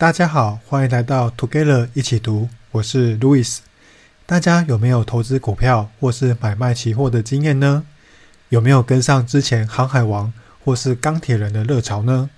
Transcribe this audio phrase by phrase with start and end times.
[0.00, 3.58] 大家好，欢迎来到 Together 一起读，我是 Louis。
[4.24, 7.84] 大家有没有投资股票或是买卖期货的经验呢？
[8.48, 10.32] 有没有跟上之前航海王
[10.64, 12.30] 或是钢铁人的热潮呢？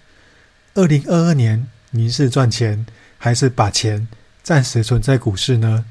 [0.74, 2.84] 二零二二年，您是赚钱
[3.16, 4.08] 还是把钱
[4.42, 5.84] 暂时存在股市呢？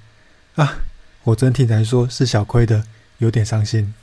[0.56, 0.80] 啊，
[1.24, 2.84] 我整体来说是小亏的，
[3.20, 3.94] 有点伤心。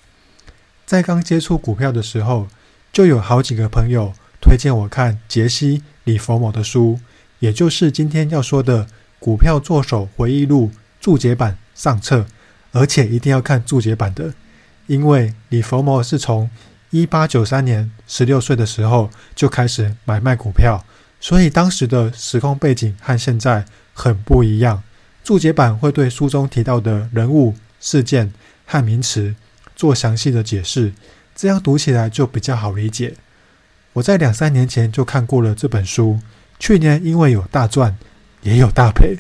[0.87, 2.49] 在刚接触股票的时候，
[2.91, 6.99] 就有好几个朋友推荐我看杰西·李佛某的书。
[7.41, 8.85] 也就是今天要说的
[9.19, 12.27] 《股票作手回忆录》注解版上册，
[12.73, 14.35] 而且一定要看注解版的，
[14.87, 16.51] 因为李佛摩是从
[16.91, 20.85] 一八九三年十六岁的时候就开始买卖股票，
[21.21, 24.83] 所以当时的时空背景和现在很不一样。
[25.23, 28.33] 注解版会对书中提到的人物、事件
[28.65, 29.35] 和名词
[29.77, 30.93] 做详细的解释，
[31.37, 33.15] 这样读起来就比较好理解。
[33.93, 36.19] 我在两三年前就看过了这本书。
[36.59, 37.97] 去年因为有大赚，
[38.43, 39.17] 也有大赔，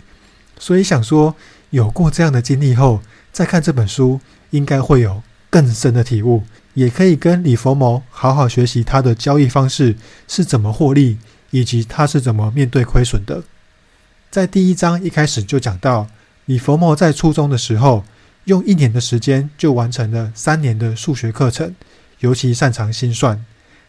[0.58, 1.34] 所以想说
[1.70, 3.00] 有过这样的经历后，
[3.32, 6.42] 再看这本书，应该会有更深的体悟，
[6.74, 11.18] 也可以跟李佛谋好好学习他的交易方式是怎么获利，
[11.50, 13.42] 以及他是怎么面对亏损的。
[14.30, 16.08] 在第一章一开始就讲到，
[16.46, 18.04] 李佛谋在初中的时候，
[18.44, 21.74] 用一年的时间就完成了三年的数学课程，
[22.20, 23.44] 尤其擅长心算。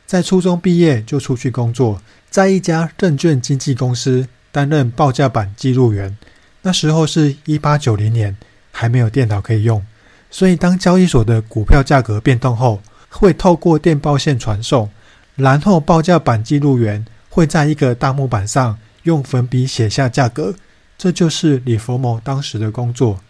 [0.09, 6.17] 在初中毕业就出去工作，在一家证券经纪公司担任报价板记录员。
[6.63, 8.35] 那时候是一八九零年，
[8.71, 9.85] 还没有电脑可以用，
[10.31, 14.89] 所以当交易所的股票价格变动后，会透过电报线传送，
[15.35, 20.55] 然后报价板记录员会在一个大木板上用粉笔写下价格。
[20.97, 23.21] 这就是李佛摩当时的工作，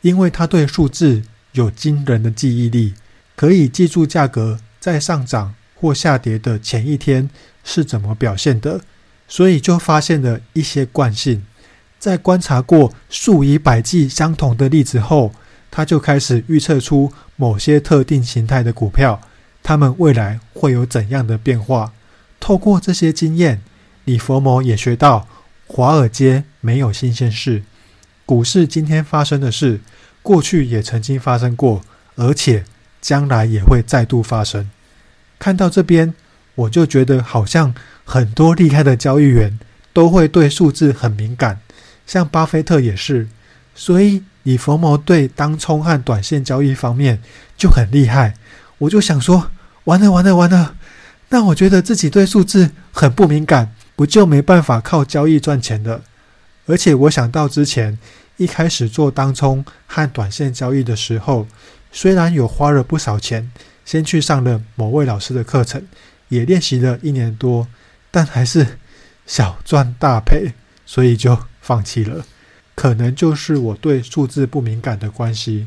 [0.00, 2.94] 因为他对数字有惊人的记忆力，
[3.36, 5.54] 可以记住价格在上涨。
[5.80, 7.30] 或下跌的前一天
[7.62, 8.80] 是怎么表现的，
[9.28, 11.44] 所以就发现了一些惯性。
[11.98, 15.32] 在观察过数以百计相同的例子后，
[15.70, 19.20] 他就开始预测出某些特定形态的股票，
[19.62, 21.92] 它们未来会有怎样的变化。
[22.38, 23.62] 透过这些经验，
[24.04, 25.26] 李佛摩也学到：
[25.66, 27.62] 华尔街没有新鲜事，
[28.24, 29.80] 股市今天发生的事，
[30.22, 31.82] 过去也曾经发生过，
[32.14, 32.64] 而且
[33.00, 34.70] 将来也会再度发生。
[35.38, 36.14] 看到这边，
[36.54, 37.74] 我就觉得好像
[38.04, 39.58] 很多厉害的交易员
[39.92, 41.60] 都会对数字很敏感，
[42.06, 43.28] 像巴菲特也是。
[43.74, 47.20] 所以李佛摩对当冲和短线交易方面
[47.58, 48.34] 就很厉害。
[48.78, 49.50] 我就想说，
[49.84, 50.76] 完了完了完了，
[51.28, 56.02] 那我觉得自己对数字很不敏感，不就没办法靠交易赚钱了？
[56.66, 57.98] 而且我想到之前
[58.38, 61.46] 一开始做当冲和短线交易的时候，
[61.92, 63.50] 虽然有花了不少钱。
[63.86, 65.82] 先去上了某位老师的课程，
[66.28, 67.66] 也练习了一年多，
[68.10, 68.78] 但还是
[69.24, 70.52] 小赚大赔，
[70.84, 72.26] 所以就放弃了。
[72.74, 75.66] 可能就是我对数字不敏感的关系，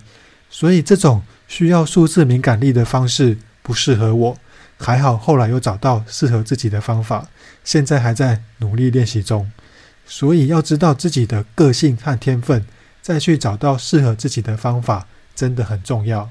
[0.50, 4.38] 所以这种需要数字敏感力的方式不适合我。
[4.78, 7.28] 还好后来又找到适合自己的方法，
[7.64, 9.52] 现在还在努力练习中。
[10.06, 12.66] 所以要知道自己的个性和天分，
[13.02, 16.30] 再去找到适合自己的方法，真的很重要。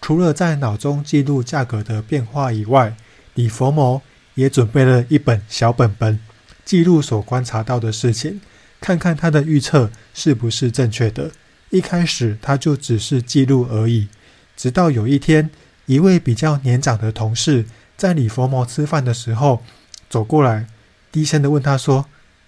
[0.00, 2.94] 除了在脑中记录价格的变化以外，
[3.34, 4.00] 李佛摩
[4.34, 6.18] 也准备了一本小本本，
[6.64, 8.40] 记录所观察到的事情，
[8.80, 11.30] 看看他的预测是不是正确的。
[11.70, 14.08] 一开始他就只是记录而已，
[14.56, 15.50] 直到有一天，
[15.86, 17.66] 一位比较年长的同事
[17.96, 19.62] 在李佛摩吃饭的时候
[20.08, 20.66] 走过来，
[21.12, 22.06] 低声的问他说：“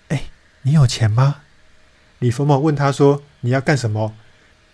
[0.09, 0.23] 哎，
[0.63, 1.43] 你有钱吗？”
[2.21, 4.15] 李佛摩问他说：“你要干什么？”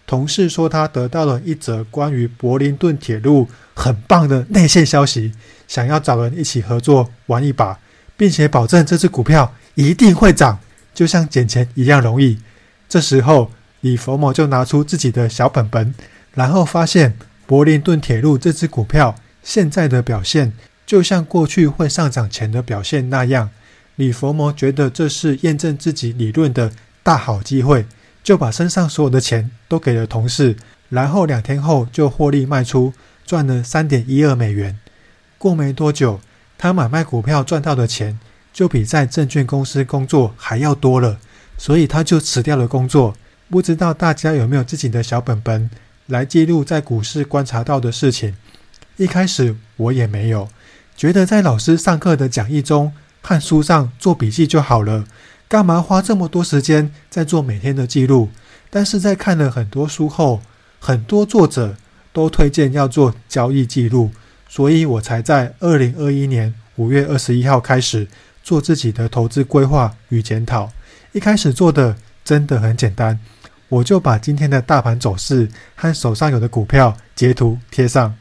[0.06, 5.32] 同事说他得到了一则关于柏林顿铁路很棒的内线消息，
[5.66, 7.78] 想要找人一起合作玩一把，
[8.16, 10.60] 并且保证这只股票一定会涨，
[10.94, 12.38] 就像捡钱一样容易。
[12.88, 13.50] 这时候，
[13.80, 15.92] 李佛摩就拿出自己的小本本，
[16.34, 20.52] 然后发现柏林顿铁路这只股票现在的表现，
[20.86, 23.50] 就像过去会上涨前的表现那样。
[23.96, 26.70] 李佛摩觉得这是验证自己理论的
[27.02, 27.86] 大好机会。
[28.26, 30.56] 就把身上所有的钱都给了同事，
[30.88, 32.92] 然后两天后就获利卖出，
[33.24, 34.76] 赚了三点一二美元。
[35.38, 36.18] 过没多久，
[36.58, 38.18] 他买卖股票赚到的钱
[38.52, 41.20] 就比在证券公司工作还要多了，
[41.56, 43.14] 所以他就辞掉了工作。
[43.48, 45.70] 不知道大家有没有自己的小本本
[46.06, 48.34] 来记录在股市观察到的事情？
[48.96, 50.48] 一开始我也没有，
[50.96, 52.92] 觉得在老师上课的讲义中
[53.22, 55.04] 和书上做笔记就好了。
[55.48, 58.30] 干嘛花这么多时间在做每天的记录？
[58.68, 60.42] 但是在看了很多书后，
[60.80, 61.76] 很多作者
[62.12, 64.10] 都推荐要做交易记录，
[64.48, 68.08] 所以我才在二零二一年五月二十一号开始
[68.42, 70.72] 做自己的投资规划与检讨。
[71.12, 73.18] 一开始做的真的很简单，
[73.68, 78.14] 我就把今天的大盘走势和手上有的股票截图贴上。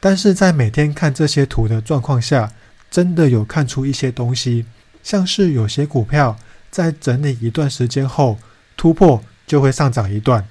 [0.00, 2.50] 但是在每天看这些图的状况下，
[2.90, 4.64] 真的有看出一些东西，
[5.08, 6.36] 像是有些股票
[6.70, 8.36] 在整理一段时间后
[8.76, 10.46] 突破就会上涨一段，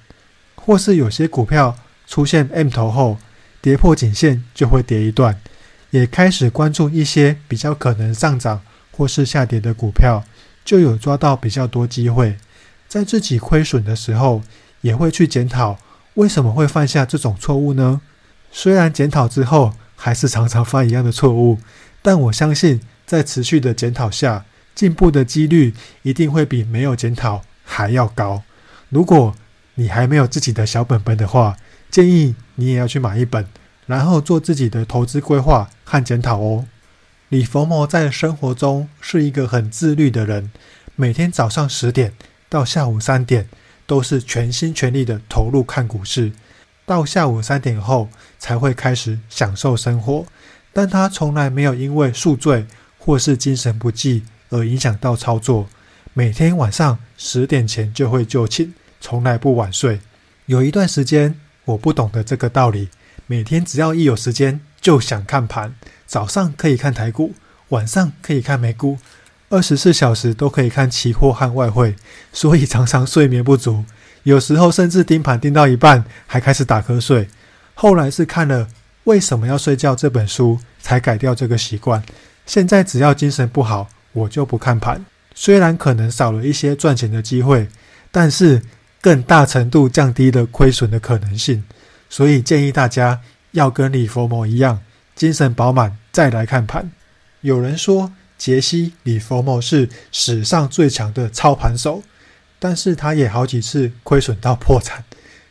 [0.55, 1.77] 或是有些股票
[2.07, 3.19] 出现 M 头后
[3.61, 5.39] 跌破颈线就会跌一段，
[5.91, 8.61] 也开始关注一些比较可能上涨
[8.91, 10.23] 或是下跌的股票，
[10.65, 12.35] 就有抓到比较多机会。
[12.87, 14.41] 在自己亏损的时候，
[14.81, 15.77] 也会去检讨
[16.15, 18.01] 为什么会犯下这种错误呢？
[18.51, 21.59] 虽然检讨之后还是常常犯一样的错误。
[22.01, 24.45] 但我相信，在持续的检讨下，
[24.75, 25.73] 进步的几率
[26.03, 28.43] 一定会比没有检讨还要高。
[28.89, 29.33] 如果
[29.75, 31.55] 你还没有自己的小本本的话，
[31.89, 33.47] 建议你也要去买一本，
[33.85, 36.65] 然后做自己的投资规划和检讨哦。
[37.29, 40.51] 李佛摩在生活中是一个很自律的人，
[40.95, 42.13] 每天早上十点
[42.49, 43.47] 到下午三点
[43.85, 46.33] 都是全心全力的投入看股市，
[46.85, 50.25] 到下午三点后才会开始享受生活。
[50.73, 52.65] 但他从来没有因为宿醉
[53.07, 55.69] 或是精神不济而影响到操作。
[56.11, 60.01] 每天晚上十点前就会就寝，从来不晚睡。
[60.47, 62.89] 有一段时间我不懂得这个道理，
[63.25, 65.73] 每天只要一有时间就想看盘，
[66.05, 67.33] 早上可以看台股，
[67.69, 68.97] 晚上可以看美股，
[69.47, 71.95] 二十四小时都可以看期货和外汇，
[72.33, 73.85] 所以常常睡眠不足，
[74.23, 77.29] 有时候甚至盯盘盯到一半还开始打瞌睡。
[77.73, 78.67] 后来是看了。
[79.05, 79.95] 为什么要睡觉？
[79.95, 82.03] 这本书才改掉这个习惯。
[82.47, 85.05] 现在只要精神不好，我就不看盘。
[85.35, 87.67] 虽然可能少了一些赚钱的机会，
[88.11, 88.63] 但是
[89.01, 91.63] 更大程度降低了亏损的可能性。
[92.09, 93.21] 所以建议大家
[93.51, 94.81] 要跟李佛摩一样，
[95.13, 96.89] 精神饱满再来看盘。
[97.41, 102.01] 有人说杰西·李佛摩是史上最强的操盘手，
[102.57, 105.03] 但是他也好几次亏损到破产，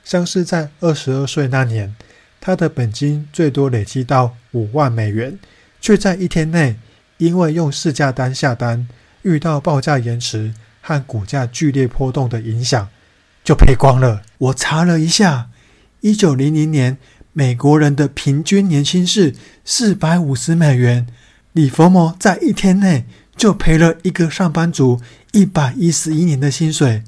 [0.02, 1.94] 像是在二十二岁那年。
[2.40, 5.38] 他的本金最多累积到五万美元，
[5.80, 6.76] 却在一天内
[7.18, 8.88] 因为用市价单下单，
[9.22, 12.88] 遇到报价延迟和股价剧烈波动的影响，
[13.44, 14.22] 就赔光了。
[14.38, 15.48] 我查了一下，
[16.00, 16.98] 一九零零年
[17.32, 19.34] 美国人的平均年薪是
[19.64, 21.06] 四百五十美元，
[21.52, 23.04] 李佛摩在一天内
[23.36, 25.00] 就赔了一个上班族
[25.32, 27.02] 一百一十一年的薪水，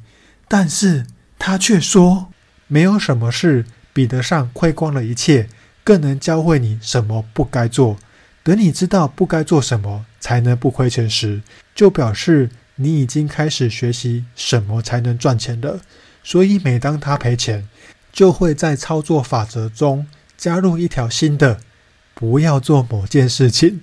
[0.46, 1.06] 但是
[1.38, 2.28] 他却说
[2.66, 3.64] 没有什么事。
[3.90, 5.48] 比得上亏光了一切，
[5.82, 7.96] 更能教会你什么不该做。
[8.42, 11.42] 等你知道不该做什么才能不亏钱时，
[11.74, 15.80] 就表示你已经开始学习什么才能赚钱了。
[16.22, 17.68] 所以每当他赔钱，
[18.12, 20.06] 就会在操作法则中
[20.36, 21.60] 加入一条新的：
[22.14, 23.80] 不要做某件事情。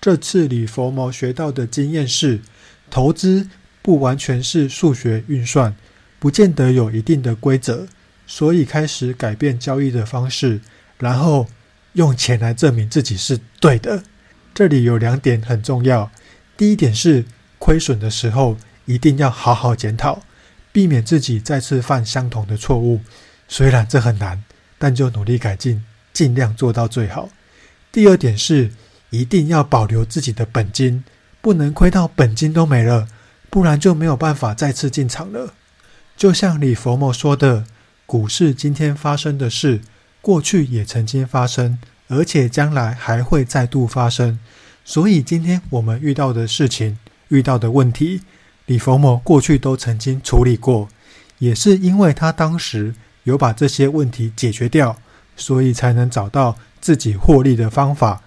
[0.00, 2.40] 这次李佛摩学到的经验是，
[2.90, 3.48] 投资
[3.82, 5.74] 不完全是数学运算，
[6.18, 7.88] 不见得有一定的规则。
[8.26, 10.60] 所以开始改变交易的方式，
[10.98, 11.46] 然后
[11.98, 14.04] 用钱来证明自己是对的。
[14.54, 16.10] 这里有两点很重要。
[16.56, 17.24] 第一点是
[17.58, 18.56] 亏损的时候
[18.86, 20.22] 一定要好好检讨，
[20.70, 23.00] 避免自己再次犯相同的错误。
[23.48, 24.44] 虽然这很难，
[24.78, 27.28] 但就努力改进，尽量做到最好。
[27.90, 28.70] 第二点是
[29.10, 31.02] 一定要保留自己的本金，
[31.40, 33.08] 不能亏到本金都没了，
[33.50, 35.54] 不然就没有办法再次进场了。
[36.16, 37.64] 就像李佛摩说的。
[38.06, 39.82] 股市今天发生的事，
[40.20, 44.38] 过去也曾经发生，而且将来还会再度发生。
[44.84, 46.98] 所以今天我们遇到的事情、
[47.28, 48.22] 遇到的问题，
[48.66, 50.88] 李佛摩过去都曾经处理过，
[51.38, 52.94] 也是因为他当时
[53.24, 54.96] 有把这些问题解决掉，
[55.36, 58.22] 所以才能找到自己获利的方法，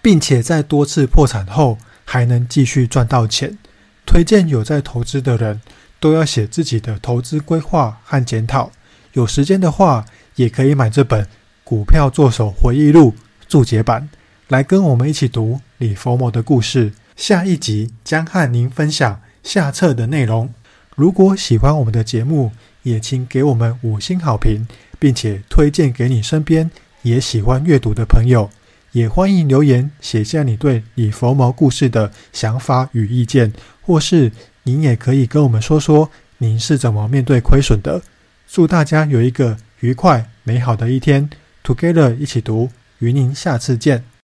[0.00, 3.58] 并且在多次破产后还能继续赚到钱。
[4.06, 5.60] 推荐有在投资的人
[5.98, 8.70] 都要写自己的投资规划和检讨。
[9.14, 10.04] 有时间的话，
[10.36, 11.24] 也可以买这本
[11.64, 13.12] 《股票作手回忆录》
[13.48, 14.08] 注解版，
[14.48, 16.92] 来跟我们一起读李佛摩的故事。
[17.16, 20.52] 下一集将和您分享下册的内容。
[20.96, 24.66] 如果喜欢我们的节目，也请给我们五星好评，
[24.98, 26.70] 并且推荐给你身边
[27.02, 28.50] 也喜欢阅读的朋友。
[28.92, 34.30] 也欢迎留言写下你对李佛摩故事的想法与意见，或是
[34.62, 38.02] 您也可以跟我们说说您是怎么面对亏损的。
[38.46, 41.28] 祝大家有一个愉快美好的一天
[41.62, 44.13] ，Together 一起读，与您下次见。